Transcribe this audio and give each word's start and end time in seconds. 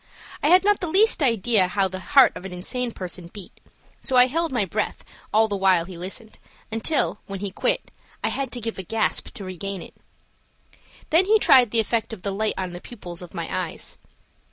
I 0.41 0.47
had 0.47 0.63
not 0.63 0.79
the 0.79 0.87
least 0.87 1.21
idea 1.21 1.67
how 1.67 1.87
the 1.87 1.99
heart 1.99 2.31
of 2.35 2.43
an 2.43 2.51
insane 2.51 2.91
person 2.91 3.27
beat, 3.27 3.59
so 3.99 4.15
I 4.15 4.25
held 4.25 4.51
my 4.51 4.65
breath 4.65 5.03
all 5.31 5.47
the 5.47 5.55
while 5.55 5.85
he 5.85 5.95
listened, 5.95 6.39
until, 6.71 7.19
when 7.27 7.39
he 7.39 7.51
quit, 7.51 7.91
I 8.23 8.29
had 8.29 8.51
to 8.53 8.59
give 8.61 8.79
a 8.79 8.81
gasp 8.81 9.29
to 9.35 9.43
regain 9.43 9.83
it. 9.83 9.93
Then 11.11 11.25
he 11.25 11.37
tried 11.37 11.69
the 11.69 11.79
effect 11.79 12.13
of 12.13 12.23
the 12.23 12.31
light 12.31 12.55
on 12.57 12.71
the 12.71 12.81
pupils 12.81 13.21
of 13.21 13.35
my 13.35 13.47
eyes. 13.55 13.99